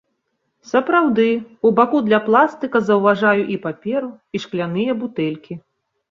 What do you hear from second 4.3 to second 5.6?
і шкляныя бутэлькі.